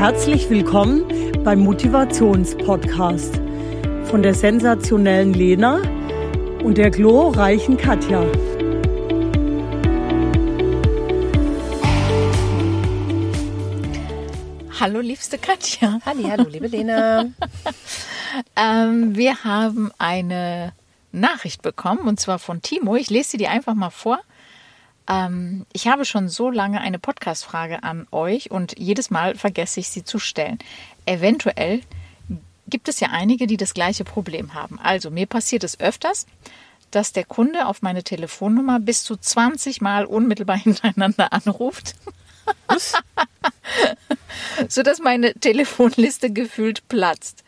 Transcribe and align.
herzlich 0.00 0.48
willkommen 0.48 1.04
beim 1.44 1.58
Motivationspodcast 1.58 3.34
von 4.04 4.22
der 4.22 4.32
sensationellen 4.32 5.34
Lena 5.34 5.82
und 6.64 6.78
der 6.78 6.90
glorreichen 6.90 7.76
Katja. 7.76 8.24
Hallo, 14.80 15.00
liebste 15.00 15.36
Katja. 15.36 16.00
Halli, 16.06 16.22
hallo, 16.22 16.48
liebe 16.48 16.68
Lena. 16.68 17.26
ähm, 18.56 19.14
wir 19.14 19.44
haben 19.44 19.90
eine 19.98 20.72
Nachricht 21.12 21.60
bekommen 21.60 22.08
und 22.08 22.18
zwar 22.18 22.38
von 22.38 22.62
Timo. 22.62 22.96
Ich 22.96 23.10
lese 23.10 23.32
sie 23.32 23.36
dir 23.36 23.50
einfach 23.50 23.74
mal 23.74 23.90
vor. 23.90 24.18
Ähm, 25.10 25.66
ich 25.72 25.88
habe 25.88 26.04
schon 26.04 26.28
so 26.28 26.50
lange 26.50 26.80
eine 26.80 26.98
Podcast-Frage 26.98 27.82
an 27.82 28.06
euch 28.12 28.50
und 28.50 28.78
jedes 28.78 29.10
Mal 29.10 29.34
vergesse 29.34 29.80
ich 29.80 29.88
sie 29.88 30.04
zu 30.04 30.18
stellen. 30.18 30.58
Eventuell 31.04 31.80
gibt 32.68 32.88
es 32.88 33.00
ja 33.00 33.08
einige, 33.10 33.46
die 33.48 33.56
das 33.56 33.74
gleiche 33.74 34.04
Problem 34.04 34.54
haben. 34.54 34.78
Also 34.78 35.10
mir 35.10 35.26
passiert 35.26 35.64
es 35.64 35.80
öfters, 35.80 36.26
dass 36.92 37.12
der 37.12 37.24
Kunde 37.24 37.66
auf 37.66 37.82
meine 37.82 38.04
Telefonnummer 38.04 38.78
bis 38.78 39.02
zu 39.02 39.16
20 39.16 39.80
Mal 39.80 40.04
unmittelbar 40.04 40.56
hintereinander 40.62 41.32
anruft. 41.32 41.96
sodass 44.68 45.00
meine 45.00 45.34
Telefonliste 45.34 46.30
gefühlt 46.30 46.88
platzt. 46.88 47.44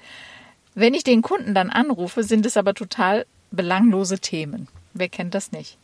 Wenn 0.74 0.94
ich 0.94 1.04
den 1.04 1.22
Kunden 1.22 1.54
dann 1.54 1.70
anrufe, 1.70 2.24
sind 2.24 2.46
es 2.46 2.56
aber 2.56 2.74
total 2.74 3.26
belanglose 3.50 4.18
Themen. 4.18 4.68
Wer 4.94 5.08
kennt 5.08 5.34
das 5.34 5.52
nicht? 5.52 5.78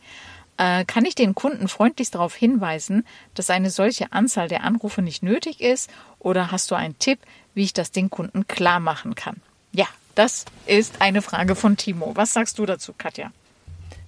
Äh, 0.59 0.83
kann 0.83 1.05
ich 1.05 1.15
den 1.15 1.35
Kunden 1.35 1.69
freundlichst 1.69 2.15
darauf 2.15 2.35
hinweisen, 2.35 3.07
dass 3.33 3.49
eine 3.49 3.69
solche 3.69 4.11
Anzahl 4.11 4.49
der 4.49 4.65
Anrufe 4.65 5.01
nicht 5.01 5.23
nötig 5.23 5.61
ist? 5.61 5.89
Oder 6.19 6.51
hast 6.51 6.69
du 6.69 6.75
einen 6.75 6.99
Tipp, 6.99 7.19
wie 7.53 7.63
ich 7.63 7.71
das 7.71 7.91
den 7.91 8.09
Kunden 8.09 8.45
klar 8.45 8.81
machen 8.81 9.15
kann? 9.15 9.37
Ja, 9.71 9.87
das 10.15 10.43
ist 10.65 11.01
eine 11.01 11.21
Frage 11.21 11.55
von 11.55 11.77
Timo. 11.77 12.11
Was 12.15 12.33
sagst 12.33 12.59
du 12.59 12.65
dazu, 12.65 12.93
Katja? 12.97 13.31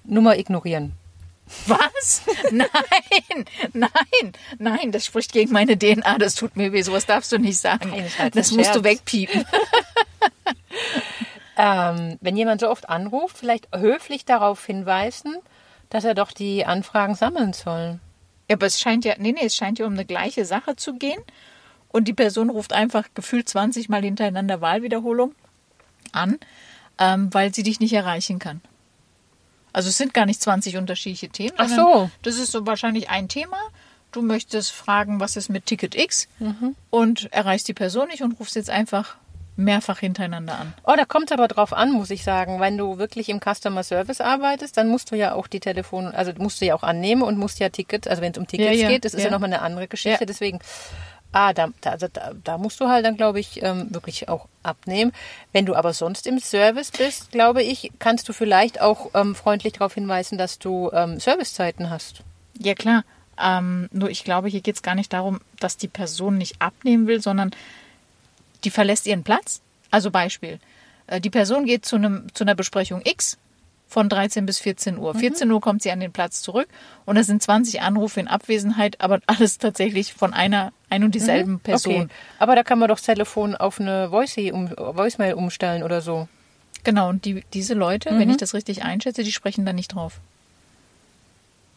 Nummer 0.04 0.38
ignorieren. 0.38 0.92
Was? 1.68 2.24
Nein, 2.52 3.46
nein, 3.74 4.34
nein, 4.58 4.92
das 4.92 5.06
spricht 5.06 5.34
gegen 5.34 5.52
meine 5.52 5.78
DNA, 5.78 6.18
das 6.18 6.36
tut 6.36 6.56
mir 6.56 6.72
weh, 6.72 6.82
sowas 6.82 7.06
darfst 7.06 7.32
du 7.34 7.40
nicht 7.40 7.58
sagen. 7.58 7.90
Nein, 7.90 8.32
das 8.34 8.52
musst 8.52 8.74
du 8.74 8.86
wegpiepen. 8.86 9.44
ähm, 11.58 12.18
wenn 12.22 12.38
jemand 12.38 12.62
so 12.62 12.70
oft 12.70 12.90
anruft, 12.90 13.38
vielleicht 13.38 13.68
höflich 13.76 14.24
darauf 14.26 14.66
hinweisen, 14.66 15.36
dass 15.92 16.06
er 16.06 16.16
doch 16.16 16.32
die 16.32 16.66
Anfragen 16.66 17.14
sammeln 17.14 17.54
soll. 17.54 18.00
Ja, 18.50 18.56
aber 18.56 18.66
es 18.66 18.80
scheint 18.80 19.06
ja, 19.06 19.14
nee, 19.20 19.34
nee, 19.34 19.46
es 19.46 19.56
scheint 19.56 19.78
ja 19.78 19.86
um 19.86 19.94
eine 19.94 20.06
gleiche 20.06 20.46
Sache 20.46 20.76
zu 20.76 20.96
gehen. 20.96 21.22
Und 21.90 22.08
die 22.08 22.14
Person 22.14 22.50
ruft 22.50 22.74
einfach 22.74 23.10
gefühlt 23.14 23.48
20 23.48 23.90
Mal 23.90 24.02
hintereinander 24.02 24.62
Wahlwiederholung 24.62 25.36
an, 26.14 26.40
ähm, 26.98 27.34
weil 27.34 27.54
sie 27.54 27.64
dich 27.64 27.82
nicht 27.82 27.94
erreichen 27.94 28.40
kann. 28.40 28.62
Also 29.74 29.90
es 29.90 29.98
sind 29.98 30.14
gar 30.14 30.26
nicht 30.26 30.42
20 30.42 30.78
unterschiedliche 30.78 31.30
Themen. 31.30 31.54
Ach 31.58 31.68
so. 31.68 32.10
Das 32.24 32.38
ist 32.38 32.52
so 32.52 32.66
wahrscheinlich 32.66 33.10
ein 33.10 33.28
Thema. 33.28 33.58
Du 34.14 34.22
möchtest 34.22 34.72
fragen, 34.72 35.20
was 35.20 35.36
ist 35.36 35.50
mit 35.50 35.66
Ticket 35.66 35.96
X 35.96 36.30
mhm. 36.40 36.76
und 36.90 37.32
erreichst 37.34 37.68
die 37.68 37.74
Person 37.74 38.08
nicht 38.08 38.22
und 38.22 38.40
rufst 38.40 38.56
jetzt 38.56 38.70
einfach 38.70 39.18
mehrfach 39.64 40.00
hintereinander 40.00 40.58
an. 40.58 40.74
Oh, 40.84 40.94
da 40.96 41.06
kommt 41.06 41.32
es 41.32 41.32
aber 41.32 41.48
drauf 41.48 41.74
an, 41.74 41.92
muss 41.92 42.10
ich 42.10 42.24
sagen. 42.24 42.60
Wenn 42.60 42.78
du 42.78 42.98
wirklich 42.98 43.30
im 43.30 43.40
Customer 43.40 43.84
Service 43.84 44.22
arbeitest, 44.22 44.78
dann 44.78 44.88
musst 44.88 45.12
du 45.12 45.16
ja 45.16 45.34
auch 45.34 45.48
die 45.48 45.60
Telefon, 45.60 46.08
also 46.08 46.32
musst 46.38 46.62
du 46.62 46.66
ja 46.66 46.76
auch 46.76 46.84
annehmen 46.84 47.22
und 47.22 47.38
musst 47.38 47.60
ja 47.60 47.70
Tickets, 47.70 48.08
also 48.08 48.22
wenn 48.22 48.32
es 48.32 48.38
um 48.38 48.48
Tickets 48.48 48.78
ja, 48.78 48.84
ja, 48.84 48.90
geht, 48.90 49.06
das 49.06 49.14
ist 49.14 49.22
ja, 49.22 49.28
ja 49.28 49.32
nochmal 49.32 49.54
eine 49.54 49.62
andere 49.62 49.88
Geschichte. 49.88 50.26
Deswegen, 50.26 50.60
ah, 51.32 51.54
da, 51.54 51.70
da, 51.82 51.92
also 51.92 52.08
da, 52.12 52.32
da, 52.44 52.58
musst 52.58 52.80
du 52.80 52.88
halt 52.88 53.06
dann, 53.06 53.18
glaube 53.18 53.40
ich, 53.40 53.62
ähm, 53.64 53.88
wirklich 53.90 54.30
auch 54.30 54.48
abnehmen. 54.64 55.12
Wenn 55.52 55.66
du 55.66 55.76
aber 55.76 55.94
sonst 55.94 56.28
im 56.28 56.40
Service 56.40 56.92
bist, 56.92 57.32
glaube 57.32 57.64
ich, 57.64 57.92
kannst 58.00 58.28
du 58.30 58.34
vielleicht 58.34 58.82
auch 58.82 59.12
ähm, 59.14 59.36
freundlich 59.36 59.74
darauf 59.74 59.94
hinweisen, 59.94 60.38
dass 60.38 60.60
du 60.60 60.90
ähm, 60.94 61.20
Servicezeiten 61.20 61.90
hast. 61.90 62.22
Ja, 62.58 62.76
klar. 62.76 63.04
Ähm, 63.42 63.90
nur 63.92 64.10
ich 64.10 64.24
glaube, 64.24 64.50
hier 64.50 64.62
geht 64.62 64.76
es 64.76 64.84
gar 64.84 64.96
nicht 64.96 65.14
darum, 65.14 65.40
dass 65.60 65.78
die 65.78 65.88
Person 65.88 66.38
nicht 66.38 66.62
abnehmen 66.62 67.08
will, 67.08 67.22
sondern 67.22 67.52
die 68.64 68.70
verlässt 68.70 69.08
ihren 69.08 69.24
Platz. 69.24 69.62
Also 69.90 70.12
Beispiel, 70.12 70.60
äh, 71.08 71.20
die 71.20 71.30
Person 71.30 71.66
geht 71.66 71.86
zu, 71.86 71.96
einem, 71.98 72.28
zu 72.34 72.44
einer 72.44 72.56
Besprechung 72.56 73.02
X 73.04 73.38
von 73.88 74.08
13 74.08 74.46
bis 74.46 74.60
14 74.60 74.98
Uhr. 74.98 75.14
Mhm. 75.14 75.20
14 75.20 75.52
Uhr 75.52 75.60
kommt 75.60 75.84
sie 75.84 75.92
an 75.92 76.00
den 76.00 76.14
Platz 76.14 76.42
zurück 76.42 76.68
und 77.06 77.18
es 77.18 77.28
sind 77.28 77.44
20 77.44 77.82
Anrufe 77.82 78.22
in 78.22 78.30
Abwesenheit, 78.30 79.02
aber 79.02 79.20
alles 79.28 79.58
tatsächlich 79.58 80.14
von 80.14 80.34
einer 80.34 80.72
ein 80.90 81.04
und 81.04 81.14
dieselben 81.14 81.54
mhm. 81.54 81.60
Person. 81.60 81.94
Okay. 81.94 82.08
Aber 82.40 82.56
da 82.56 82.64
kann 82.64 82.80
man 82.80 82.88
doch 82.88 82.96
das 82.96 83.06
Telefon 83.06 83.54
auf 83.54 83.82
eine 83.82 84.12
Voicemail 84.12 85.34
umstellen 85.34 85.84
oder 85.84 86.02
so. 86.02 86.30
Genau, 86.84 87.10
und 87.10 87.26
die, 87.26 87.44
diese 87.54 87.74
Leute, 87.74 88.12
mhm. 88.12 88.20
wenn 88.20 88.30
ich 88.30 88.38
das 88.38 88.54
richtig 88.54 88.84
einschätze, 88.84 89.24
die 89.24 89.32
sprechen 89.32 89.66
da 89.66 89.74
nicht 89.74 89.94
drauf. 89.94 90.20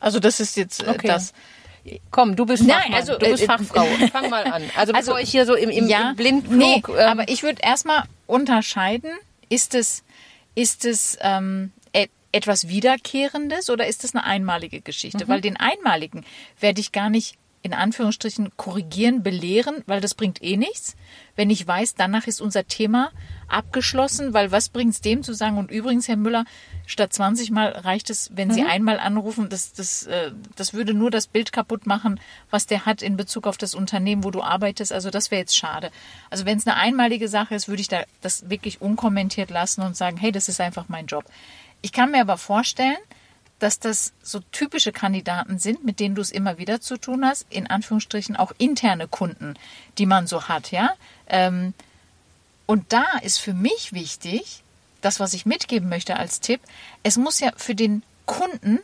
Also 0.01 0.21
das 0.21 0.39
ist 0.39 0.57
jetzt 0.57 0.83
äh, 0.83 0.91
okay. 0.91 1.09
das. 1.09 1.33
Komm, 2.11 2.37
du 2.37 2.47
bist 2.47 2.63
Fachmann, 2.63 2.91
Nein, 2.91 2.95
also, 2.95 3.19
du 3.19 3.31
bist 3.31 3.43
äh, 3.43 3.47
Fachfrau. 3.47 3.85
Fang 4.13 4.31
mal 4.31 4.45
an. 4.45 4.63
Also, 4.77 4.93
also 4.93 5.11
bevor 5.11 5.21
ich 5.21 5.31
hier 5.31 5.45
so 5.47 5.55
im, 5.55 5.71
im, 5.71 5.87
ja, 5.89 6.11
im 6.11 6.17
Blindflug... 6.17 6.59
Nee, 6.59 6.83
ähm, 6.97 7.09
aber 7.09 7.29
ich 7.29 7.43
würde 7.43 7.61
erstmal 7.63 8.05
unterscheiden, 8.27 9.11
ist 9.49 9.75
es, 9.75 10.03
ist 10.55 10.85
es 10.85 11.19
ähm, 11.21 11.73
etwas 12.35 12.69
Wiederkehrendes 12.69 13.71
oder 13.71 13.87
ist 13.87 14.03
es 14.03 14.15
eine 14.15 14.25
einmalige 14.25 14.81
Geschichte? 14.81 15.25
Mhm. 15.25 15.29
Weil 15.29 15.41
den 15.41 15.57
einmaligen 15.57 16.25
werde 16.59 16.81
ich 16.81 16.91
gar 16.91 17.09
nicht 17.09 17.37
in 17.65 17.73
Anführungsstrichen 17.73 18.55
korrigieren, 18.59 19.23
belehren, 19.23 19.83
weil 19.87 20.03
das 20.03 20.15
bringt 20.15 20.43
eh 20.43 20.59
nichts. 20.59 20.97
Wenn 21.35 21.49
ich 21.49 21.67
weiß, 21.67 21.95
danach 21.95 22.27
ist 22.27 22.43
unser 22.43 22.67
Thema 22.67 23.11
abgeschlossen, 23.49 24.35
weil 24.35 24.53
was 24.53 24.69
bringt 24.69 24.93
es 24.93 25.01
dem 25.01 25.23
zu 25.23 25.33
sagen? 25.33 25.57
Und 25.57 25.71
übrigens, 25.71 26.07
Herr 26.07 26.19
Müller, 26.19 26.45
statt 26.85 27.15
20 27.15 27.51
Mal 27.51 27.71
reicht 27.71 28.11
es, 28.11 28.31
wenn 28.35 28.49
mhm. 28.49 28.53
Sie 28.53 28.63
einmal 28.65 28.99
anrufen. 28.99 29.49
Das, 29.49 29.73
das, 29.73 30.03
äh, 30.07 30.33
das 30.57 30.75
würde 30.75 30.93
nur 30.93 31.11
das 31.11 31.27
Bild 31.27 31.53
kaputt 31.53 31.87
machen, 31.87 32.21
was 32.51 32.67
der 32.67 32.85
hat 32.85 33.01
in 33.01 33.17
Bezug 33.17 33.47
auf 33.47 33.57
das 33.57 33.75
Unternehmen, 33.75 34.25
wo 34.25 34.31
du 34.31 34.43
arbeitest. 34.43 34.93
Also 34.93 35.09
das 35.09 35.31
wäre 35.31 35.41
jetzt 35.41 35.57
schade. 35.57 35.91
Also 36.29 36.45
wenn 36.45 36.59
es 36.59 36.67
eine 36.67 36.77
einmalige 36.77 37.29
Sache 37.29 37.55
ist, 37.55 37.67
würde 37.67 37.81
ich 37.81 37.89
da 37.89 38.03
das 38.21 38.51
wirklich 38.51 38.83
unkommentiert 38.83 39.49
lassen 39.49 39.81
und 39.81 39.97
sagen, 39.97 40.19
hey, 40.19 40.33
das 40.33 40.51
ist 40.51 40.61
einfach 40.61 40.91
mein 40.91 41.07
Job. 41.07 41.25
Ich 41.81 41.93
kann 41.93 42.11
mir 42.11 42.21
aber 42.21 42.37
vorstellen, 42.37 42.99
dass 43.59 43.79
das 43.79 44.13
so 44.23 44.41
typische 44.53 44.93
Kandidaten 44.93 45.59
sind, 45.59 45.85
mit 45.85 46.01
denen 46.01 46.15
du 46.15 46.23
es 46.23 46.31
immer 46.31 46.59
wieder 46.59 46.81
zu 46.81 46.97
tun 46.99 47.25
hast, 47.25 47.47
in 47.51 47.67
Anführungsstrichen 47.67 48.37
auch 48.37 48.53
interne 48.59 49.09
Kunden, 49.09 49.55
die 49.99 50.07
man 50.07 50.27
so 50.27 50.49
hat, 50.49 50.71
ja. 50.71 50.95
Ähm, 51.27 51.75
und 52.67 52.93
da 52.93 53.05
ist 53.23 53.39
für 53.39 53.55
mich 53.55 53.93
wichtig, 53.93 54.63
das, 55.01 55.21
was 55.21 55.35
ich 55.35 55.47
mitgeben 55.47 55.89
möchte 55.89 56.17
als 56.17 56.41
Tipp, 56.41 56.61
es 57.03 57.17
muss 57.17 57.41
ja 57.41 57.53
für 57.57 57.75
den 57.75 58.03
Kunden 58.27 58.81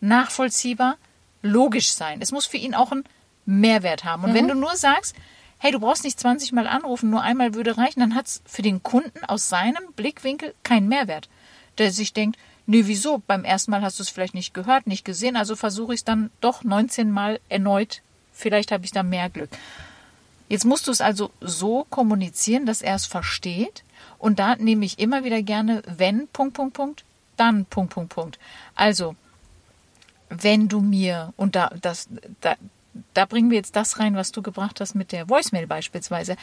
nachvollziehbar, 0.00 0.96
logisch 1.42 1.92
sein. 1.92 2.20
Es 2.20 2.32
muss 2.32 2.46
für 2.46 2.58
ihn 2.58 2.74
auch 2.74 2.92
einen 2.92 3.04
Mehrwert 3.46 4.04
haben. 4.04 4.24
Und 4.24 4.30
mhm. 4.30 4.34
wenn 4.34 4.48
du 4.48 4.54
nur 4.54 4.76
sagst, 4.76 5.14
hey, 5.58 5.72
du 5.72 5.80
brauchst 5.80 6.04
nicht 6.04 6.20
20 6.20 6.52
Mal 6.52 6.66
anrufen, 6.66 7.10
nur 7.10 7.22
einmal 7.22 7.54
würde 7.54 7.78
reichen, 7.78 8.00
dann 8.00 8.14
hat 8.14 8.26
es 8.26 8.42
für 8.46 8.62
den 8.62 8.82
Kunden 8.82 9.24
aus 9.24 9.48
seinem 9.48 9.92
Blickwinkel 9.96 10.54
keinen 10.62 10.88
Mehrwert. 10.88 11.28
Der 11.78 11.92
sich 11.92 12.12
denkt, 12.12 12.38
nee, 12.68 12.82
wieso? 12.84 13.22
Beim 13.26 13.44
ersten 13.44 13.72
Mal 13.72 13.82
hast 13.82 13.98
du 13.98 14.02
es 14.04 14.10
vielleicht 14.10 14.34
nicht 14.34 14.54
gehört, 14.54 14.86
nicht 14.86 15.04
gesehen, 15.04 15.36
also 15.36 15.56
versuche 15.56 15.94
ich 15.94 16.00
es 16.00 16.04
dann 16.04 16.30
doch 16.40 16.62
19 16.62 17.10
Mal 17.10 17.40
erneut. 17.48 18.02
Vielleicht 18.32 18.70
habe 18.70 18.84
ich 18.84 18.92
da 18.92 19.02
mehr 19.02 19.28
Glück. 19.30 19.50
Jetzt 20.48 20.64
musst 20.64 20.86
du 20.86 20.92
es 20.92 21.00
also 21.00 21.30
so 21.40 21.86
kommunizieren, 21.90 22.66
dass 22.66 22.82
er 22.82 22.94
es 22.94 23.06
versteht. 23.06 23.82
Und 24.18 24.38
da 24.38 24.56
nehme 24.56 24.84
ich 24.84 24.98
immer 24.98 25.24
wieder 25.24 25.42
gerne, 25.42 25.82
wenn, 25.86 26.28
Punkt, 26.28 26.54
Punkt, 26.54 26.74
Punkt, 26.74 27.04
dann, 27.36 27.64
Punkt, 27.64 27.92
Punkt, 27.92 28.14
Punkt. 28.14 28.38
Also, 28.74 29.16
wenn 30.28 30.68
du 30.68 30.80
mir, 30.80 31.32
und 31.36 31.56
da, 31.56 31.70
das, 31.80 32.08
da, 32.40 32.54
da 33.14 33.24
bringen 33.24 33.50
wir 33.50 33.58
jetzt 33.58 33.76
das 33.76 33.98
rein, 33.98 34.14
was 34.14 34.32
du 34.32 34.42
gebracht 34.42 34.80
hast 34.80 34.94
mit 34.94 35.12
der 35.12 35.28
Voicemail 35.28 35.66
beispielsweise. 35.66 36.36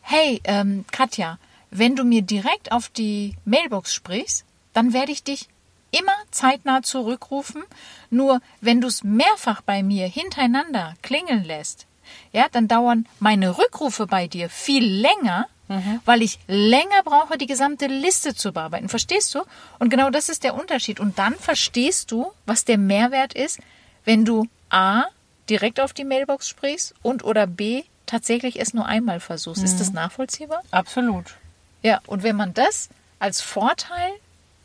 Hey, 0.00 0.40
ähm, 0.44 0.84
Katja, 0.90 1.38
wenn 1.70 1.96
du 1.96 2.04
mir 2.04 2.22
direkt 2.22 2.72
auf 2.72 2.88
die 2.88 3.36
Mailbox 3.44 3.94
sprichst, 3.94 4.44
dann 4.72 4.92
werde 4.92 5.12
ich 5.12 5.22
dich 5.22 5.48
immer 5.90 6.14
zeitnah 6.30 6.82
zurückrufen. 6.82 7.62
Nur 8.10 8.40
wenn 8.60 8.80
du 8.80 8.88
es 8.88 9.02
mehrfach 9.02 9.60
bei 9.62 9.82
mir 9.82 10.06
hintereinander 10.06 10.94
klingeln 11.02 11.44
lässt, 11.44 11.86
ja, 12.32 12.46
dann 12.50 12.68
dauern 12.68 13.06
meine 13.18 13.58
Rückrufe 13.58 14.06
bei 14.06 14.26
dir 14.26 14.48
viel 14.48 14.84
länger, 14.84 15.46
mhm. 15.68 16.00
weil 16.04 16.22
ich 16.22 16.38
länger 16.48 17.02
brauche, 17.04 17.38
die 17.38 17.46
gesamte 17.46 17.86
Liste 17.86 18.34
zu 18.34 18.52
bearbeiten. 18.52 18.88
Verstehst 18.88 19.34
du? 19.34 19.42
Und 19.78 19.90
genau 19.90 20.10
das 20.10 20.28
ist 20.28 20.44
der 20.44 20.54
Unterschied. 20.54 21.00
Und 21.00 21.18
dann 21.18 21.34
verstehst 21.34 22.10
du, 22.10 22.32
was 22.46 22.64
der 22.64 22.78
Mehrwert 22.78 23.34
ist, 23.34 23.60
wenn 24.04 24.24
du 24.24 24.46
A 24.70 25.04
direkt 25.48 25.80
auf 25.80 25.92
die 25.92 26.04
Mailbox 26.04 26.48
sprichst 26.48 26.94
und 27.02 27.24
oder 27.24 27.46
B 27.46 27.82
tatsächlich 28.06 28.60
es 28.60 28.74
nur 28.74 28.86
einmal 28.86 29.20
versuchst. 29.20 29.60
Mhm. 29.60 29.66
Ist 29.66 29.80
das 29.80 29.92
nachvollziehbar? 29.92 30.62
Absolut. 30.70 31.36
Ja, 31.82 32.00
und 32.06 32.22
wenn 32.22 32.36
man 32.36 32.54
das 32.54 32.88
als 33.18 33.40
Vorteil 33.40 34.10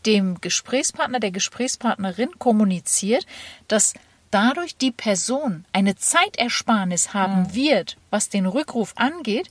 dem 0.06 0.42
Gesprächspartner, 0.42 1.19
der 1.19 1.31
Gesprächspartnerin 1.31 2.38
kommuniziert, 2.40 3.25
dass 3.68 3.94
dadurch 4.31 4.78
die 4.78 4.92
Person 4.92 5.66
eine 5.72 5.96
Zeitersparnis 5.96 7.13
haben 7.13 7.44
mhm. 7.44 7.56
wird, 7.56 7.98
was 8.10 8.30
den 8.30 8.46
Rückruf 8.46 8.94
angeht, 8.96 9.50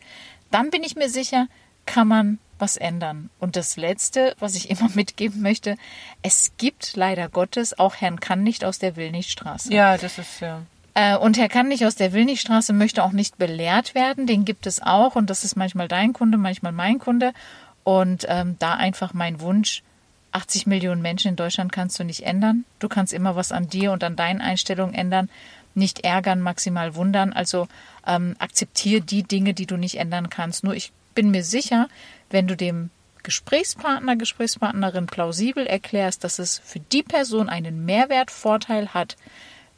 dann 0.50 0.70
bin 0.70 0.82
ich 0.82 0.96
mir 0.96 1.08
sicher, 1.08 1.48
kann 1.86 2.08
man 2.08 2.38
was 2.58 2.76
ändern. 2.76 3.30
Und 3.40 3.56
das 3.56 3.76
Letzte, 3.76 4.34
was 4.38 4.54
ich 4.54 4.70
immer 4.70 4.88
mitgeben 4.94 5.42
möchte, 5.42 5.76
es 6.22 6.52
gibt 6.56 6.96
leider 6.96 7.28
Gottes 7.28 7.78
auch 7.78 7.96
Herrn 7.96 8.20
Kann 8.20 8.42
nicht 8.42 8.64
aus 8.64 8.78
der 8.78 8.96
Willnichtstraße. 8.96 9.72
Ja, 9.72 9.96
das 9.96 10.18
ist 10.18 10.40
ja. 10.40 10.62
Äh, 10.94 11.16
und 11.16 11.38
Herr 11.38 11.48
Kann 11.48 11.68
nicht 11.68 11.84
aus 11.84 11.96
der 11.96 12.12
Willnichtstraße 12.12 12.72
möchte 12.72 13.02
auch 13.02 13.12
nicht 13.12 13.38
belehrt 13.38 13.94
werden. 13.94 14.26
Den 14.26 14.44
gibt 14.44 14.66
es 14.66 14.80
auch. 14.80 15.16
Und 15.16 15.30
das 15.30 15.44
ist 15.44 15.56
manchmal 15.56 15.88
dein 15.88 16.12
Kunde, 16.12 16.38
manchmal 16.38 16.72
mein 16.72 16.98
Kunde. 16.98 17.32
Und 17.82 18.26
ähm, 18.28 18.56
da 18.58 18.74
einfach 18.74 19.12
mein 19.12 19.40
Wunsch, 19.40 19.82
80 20.34 20.66
Millionen 20.66 21.00
Menschen 21.00 21.28
in 21.28 21.36
Deutschland 21.36 21.72
kannst 21.72 21.98
du 21.98 22.04
nicht 22.04 22.24
ändern. 22.24 22.64
Du 22.80 22.88
kannst 22.88 23.12
immer 23.12 23.36
was 23.36 23.52
an 23.52 23.68
dir 23.68 23.92
und 23.92 24.02
an 24.02 24.16
deinen 24.16 24.40
Einstellungen 24.40 24.94
ändern. 24.94 25.30
Nicht 25.74 26.04
ärgern, 26.04 26.40
maximal 26.40 26.94
wundern. 26.96 27.32
Also 27.32 27.68
ähm, 28.06 28.34
akzeptiere 28.38 29.00
die 29.00 29.22
Dinge, 29.22 29.54
die 29.54 29.66
du 29.66 29.76
nicht 29.76 29.98
ändern 29.98 30.30
kannst. 30.30 30.64
Nur 30.64 30.74
ich 30.74 30.92
bin 31.14 31.30
mir 31.30 31.44
sicher, 31.44 31.88
wenn 32.30 32.48
du 32.48 32.56
dem 32.56 32.90
Gesprächspartner, 33.22 34.16
Gesprächspartnerin 34.16 35.06
plausibel 35.06 35.66
erklärst, 35.66 36.24
dass 36.24 36.38
es 36.38 36.58
für 36.58 36.80
die 36.80 37.02
Person 37.02 37.48
einen 37.48 37.84
Mehrwertvorteil 37.84 38.88
hat, 38.88 39.16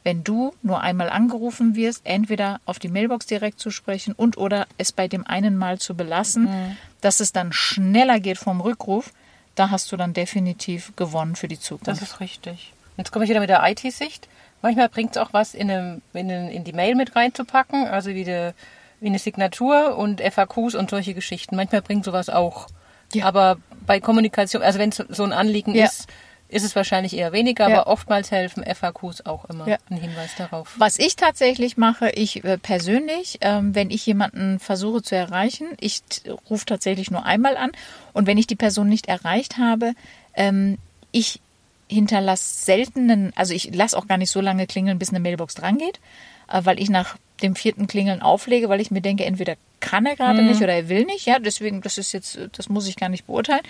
wenn 0.04 0.24
du 0.24 0.54
nur 0.62 0.80
einmal 0.80 1.10
angerufen 1.10 1.74
wirst, 1.74 2.00
entweder 2.04 2.60
auf 2.64 2.78
die 2.78 2.88
Mailbox 2.88 3.26
direkt 3.26 3.60
zu 3.60 3.70
sprechen 3.70 4.14
und 4.14 4.36
oder 4.36 4.66
es 4.78 4.92
bei 4.92 5.06
dem 5.06 5.26
einen 5.26 5.56
Mal 5.56 5.78
zu 5.78 5.94
belassen, 5.94 6.44
mhm. 6.44 6.76
dass 7.00 7.20
es 7.20 7.32
dann 7.32 7.52
schneller 7.52 8.20
geht 8.20 8.38
vom 8.38 8.60
Rückruf, 8.60 9.12
da 9.56 9.70
hast 9.70 9.90
du 9.90 9.96
dann 9.96 10.12
definitiv 10.12 10.94
gewonnen 10.94 11.34
für 11.34 11.48
die 11.48 11.58
Zukunft. 11.58 11.88
Das 11.88 12.02
ist 12.02 12.20
richtig. 12.20 12.72
Jetzt 12.96 13.10
komme 13.10 13.24
ich 13.24 13.30
wieder 13.30 13.40
mit 13.40 13.50
der 13.50 13.62
IT-Sicht. 13.66 14.28
Manchmal 14.62 14.88
bringt 14.88 15.16
es 15.16 15.22
auch 15.22 15.32
was, 15.32 15.54
in, 15.54 15.70
einem, 15.70 16.02
in, 16.12 16.30
in, 16.30 16.64
die 16.64 16.72
Mail 16.72 16.94
mit 16.94 17.16
reinzupacken, 17.16 17.86
also 17.86 18.10
wie, 18.10 18.24
de, 18.24 18.52
wie 19.00 19.08
eine 19.08 19.18
Signatur 19.18 19.96
und 19.96 20.20
FAQs 20.20 20.74
und 20.74 20.90
solche 20.90 21.14
Geschichten. 21.14 21.56
Manchmal 21.56 21.82
bringt 21.82 22.04
sowas 22.04 22.28
auch. 22.28 22.68
Ja. 23.12 23.26
Aber 23.26 23.58
bei 23.86 24.00
Kommunikation, 24.00 24.62
also 24.62 24.78
wenn 24.78 24.90
es 24.90 24.96
so 24.96 25.24
ein 25.24 25.32
Anliegen 25.32 25.74
ja. 25.74 25.84
ist, 25.84 26.06
ist 26.48 26.64
es 26.64 26.76
wahrscheinlich 26.76 27.16
eher 27.16 27.32
weniger, 27.32 27.68
ja. 27.68 27.80
aber 27.80 27.90
oftmals 27.90 28.30
helfen 28.30 28.64
FAQs 28.64 29.26
auch 29.26 29.44
immer 29.46 29.66
ja. 29.66 29.78
ein 29.90 29.96
Hinweis 29.96 30.30
darauf. 30.36 30.74
Was 30.78 30.98
ich 30.98 31.16
tatsächlich 31.16 31.76
mache, 31.76 32.10
ich 32.10 32.44
äh, 32.44 32.58
persönlich, 32.58 33.38
ähm, 33.40 33.74
wenn 33.74 33.90
ich 33.90 34.06
jemanden 34.06 34.60
versuche 34.60 35.02
zu 35.02 35.16
erreichen, 35.16 35.66
ich 35.80 36.02
rufe 36.48 36.66
tatsächlich 36.66 37.10
nur 37.10 37.24
einmal 37.24 37.56
an 37.56 37.72
und 38.12 38.26
wenn 38.26 38.38
ich 38.38 38.46
die 38.46 38.56
Person 38.56 38.88
nicht 38.88 39.08
erreicht 39.08 39.58
habe, 39.58 39.94
ähm, 40.34 40.78
ich 41.10 41.40
hinterlasse 41.88 42.64
seltenen, 42.64 43.32
also 43.36 43.54
ich 43.54 43.74
lasse 43.74 43.96
auch 43.96 44.06
gar 44.06 44.18
nicht 44.18 44.30
so 44.30 44.40
lange 44.40 44.66
klingeln, 44.66 44.98
bis 44.98 45.10
eine 45.10 45.20
Mailbox 45.20 45.54
drangeht, 45.54 46.00
äh, 46.48 46.60
weil 46.64 46.80
ich 46.80 46.90
nach 46.90 47.16
dem 47.42 47.54
vierten 47.54 47.86
Klingeln 47.86 48.22
auflege, 48.22 48.68
weil 48.68 48.80
ich 48.80 48.90
mir 48.90 49.02
denke, 49.02 49.24
entweder 49.24 49.56
kann 49.80 50.06
er 50.06 50.16
gerade 50.16 50.42
mhm. 50.42 50.48
nicht 50.48 50.62
oder 50.62 50.72
er 50.72 50.88
will 50.88 51.04
nicht, 51.04 51.26
ja, 51.26 51.38
deswegen, 51.38 51.82
das 51.82 51.98
ist 51.98 52.12
jetzt, 52.12 52.38
das 52.52 52.68
muss 52.68 52.88
ich 52.88 52.96
gar 52.96 53.08
nicht 53.08 53.26
beurteilen. 53.26 53.62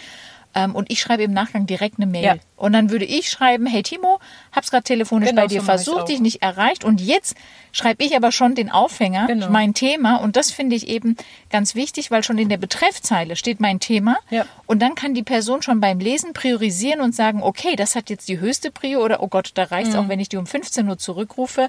Ähm, 0.56 0.74
und 0.74 0.90
ich 0.90 1.00
schreibe 1.00 1.22
im 1.22 1.34
Nachgang 1.34 1.66
direkt 1.66 1.98
eine 1.98 2.06
Mail. 2.06 2.24
Ja. 2.24 2.36
Und 2.56 2.72
dann 2.72 2.88
würde 2.88 3.04
ich 3.04 3.28
schreiben, 3.28 3.66
hey 3.66 3.82
Timo, 3.82 4.18
hab's 4.52 4.70
gerade 4.70 4.84
telefonisch 4.84 5.28
genau, 5.28 5.42
bei 5.42 5.48
dir 5.48 5.60
so 5.60 5.66
versucht, 5.66 6.08
dich 6.08 6.20
nicht 6.20 6.40
erreicht. 6.40 6.82
Und 6.82 7.02
jetzt 7.02 7.36
schreibe 7.72 8.02
ich 8.02 8.16
aber 8.16 8.32
schon 8.32 8.54
den 8.54 8.70
Aufhänger, 8.70 9.26
genau. 9.26 9.50
mein 9.50 9.74
Thema. 9.74 10.16
Und 10.16 10.36
das 10.36 10.50
finde 10.50 10.74
ich 10.74 10.88
eben 10.88 11.16
ganz 11.50 11.74
wichtig, 11.74 12.10
weil 12.10 12.24
schon 12.24 12.38
in 12.38 12.48
der 12.48 12.56
Betreffzeile 12.56 13.36
steht 13.36 13.60
mein 13.60 13.80
Thema. 13.80 14.16
Ja. 14.30 14.46
Und 14.64 14.80
dann 14.80 14.94
kann 14.94 15.12
die 15.12 15.22
Person 15.22 15.60
schon 15.60 15.80
beim 15.80 16.00
Lesen 16.00 16.32
priorisieren 16.32 17.02
und 17.02 17.14
sagen, 17.14 17.42
okay, 17.42 17.76
das 17.76 17.94
hat 17.94 18.08
jetzt 18.08 18.26
die 18.28 18.40
höchste 18.40 18.70
Prio 18.70 19.04
oder 19.04 19.22
oh 19.22 19.28
Gott, 19.28 19.50
da 19.54 19.64
reicht 19.64 19.88
es 19.88 19.94
mhm. 19.94 20.00
auch, 20.00 20.08
wenn 20.08 20.20
ich 20.20 20.30
die 20.30 20.38
um 20.38 20.46
15 20.46 20.88
Uhr 20.88 20.96
zurückrufe. 20.96 21.68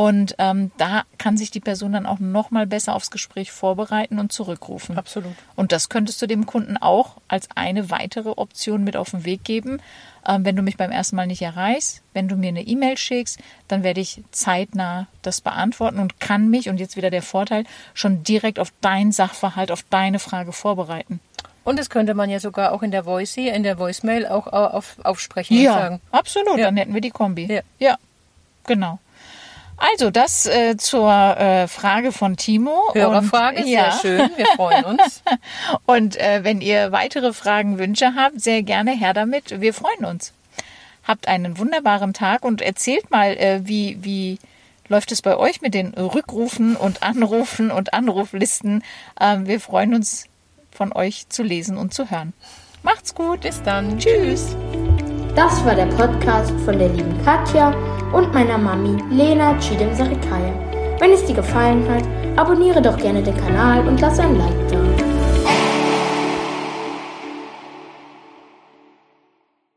Und 0.00 0.34
ähm, 0.38 0.70
da 0.78 1.02
kann 1.18 1.36
sich 1.36 1.50
die 1.50 1.60
Person 1.60 1.92
dann 1.92 2.06
auch 2.06 2.20
noch 2.20 2.50
mal 2.50 2.66
besser 2.66 2.94
aufs 2.94 3.10
Gespräch 3.10 3.52
vorbereiten 3.52 4.18
und 4.18 4.32
zurückrufen. 4.32 4.96
Absolut. 4.96 5.34
Und 5.56 5.72
das 5.72 5.90
könntest 5.90 6.22
du 6.22 6.26
dem 6.26 6.46
Kunden 6.46 6.78
auch 6.78 7.18
als 7.28 7.50
eine 7.54 7.90
weitere 7.90 8.30
Option 8.30 8.82
mit 8.82 8.96
auf 8.96 9.10
den 9.10 9.26
Weg 9.26 9.44
geben. 9.44 9.82
Ähm, 10.26 10.46
wenn 10.46 10.56
du 10.56 10.62
mich 10.62 10.78
beim 10.78 10.90
ersten 10.90 11.16
Mal 11.16 11.26
nicht 11.26 11.42
erreichst, 11.42 12.00
wenn 12.14 12.28
du 12.28 12.36
mir 12.36 12.48
eine 12.48 12.62
E-Mail 12.62 12.96
schickst, 12.96 13.40
dann 13.68 13.82
werde 13.82 14.00
ich 14.00 14.22
zeitnah 14.30 15.06
das 15.20 15.42
beantworten 15.42 15.98
und 15.98 16.18
kann 16.18 16.48
mich, 16.48 16.70
und 16.70 16.80
jetzt 16.80 16.96
wieder 16.96 17.10
der 17.10 17.20
Vorteil, 17.20 17.64
schon 17.92 18.22
direkt 18.22 18.58
auf 18.58 18.72
deinen 18.80 19.12
Sachverhalt, 19.12 19.70
auf 19.70 19.84
deine 19.90 20.18
Frage 20.18 20.54
vorbereiten. 20.54 21.20
Und 21.62 21.78
das 21.78 21.90
könnte 21.90 22.14
man 22.14 22.30
ja 22.30 22.40
sogar 22.40 22.72
auch 22.72 22.82
in 22.82 22.90
der 22.90 23.04
Voice, 23.04 23.36
in 23.36 23.64
der 23.64 23.78
Voicemail 23.78 24.26
auch 24.28 24.46
auf, 24.46 24.96
aufsprechen 25.04 25.58
ja, 25.58 25.74
sagen. 25.74 26.00
Absolut, 26.10 26.56
ja. 26.56 26.64
dann 26.64 26.78
hätten 26.78 26.94
wir 26.94 27.02
die 27.02 27.10
Kombi. 27.10 27.52
Ja, 27.52 27.60
ja 27.78 27.98
genau. 28.64 28.98
Also 29.80 30.10
das 30.10 30.44
äh, 30.44 30.76
zur 30.76 31.10
äh, 31.10 31.66
Frage 31.66 32.12
von 32.12 32.36
Timo. 32.36 32.92
Hörerfrage, 32.92 33.62
und, 33.62 33.66
ja. 33.66 33.92
sehr 33.92 34.00
schön, 34.00 34.30
wir 34.36 34.46
freuen 34.54 34.84
uns. 34.84 35.22
und 35.86 36.16
äh, 36.16 36.44
wenn 36.44 36.60
ihr 36.60 36.92
weitere 36.92 37.32
Fragen, 37.32 37.78
Wünsche 37.78 38.14
habt, 38.14 38.40
sehr 38.40 38.62
gerne 38.62 38.90
her 38.92 39.14
damit. 39.14 39.60
Wir 39.62 39.72
freuen 39.72 40.04
uns. 40.04 40.34
Habt 41.02 41.28
einen 41.28 41.58
wunderbaren 41.58 42.12
Tag 42.12 42.44
und 42.44 42.60
erzählt 42.60 43.10
mal, 43.10 43.30
äh, 43.38 43.60
wie, 43.64 43.96
wie 44.02 44.38
läuft 44.88 45.12
es 45.12 45.22
bei 45.22 45.36
euch 45.38 45.62
mit 45.62 45.72
den 45.72 45.94
Rückrufen 45.94 46.76
und 46.76 47.02
Anrufen 47.02 47.70
und 47.70 47.94
Anruflisten. 47.94 48.84
Ähm, 49.18 49.46
wir 49.46 49.60
freuen 49.60 49.94
uns, 49.94 50.26
von 50.70 50.92
euch 50.92 51.28
zu 51.30 51.42
lesen 51.42 51.78
und 51.78 51.94
zu 51.94 52.10
hören. 52.10 52.34
Macht's 52.82 53.14
gut, 53.14 53.40
bis 53.40 53.62
dann. 53.62 53.98
Tschüss. 53.98 54.56
Das 55.34 55.64
war 55.64 55.74
der 55.74 55.86
Podcast 55.86 56.52
von 56.64 56.78
der 56.78 56.88
lieben 56.88 57.22
Katja 57.24 57.74
und 58.12 58.32
meiner 58.32 58.58
Mami 58.58 58.96
Lena 59.10 59.56
Chidem 59.58 59.94
Sarikaya. 59.94 60.52
Wenn 60.98 61.12
es 61.12 61.24
dir 61.24 61.34
gefallen 61.34 61.84
hat, 61.88 62.04
abonniere 62.36 62.82
doch 62.82 62.96
gerne 62.96 63.22
den 63.22 63.36
Kanal 63.36 63.86
und 63.86 64.00
lass 64.00 64.18
ein 64.18 64.36
Like 64.36 64.68
da. 64.70 64.99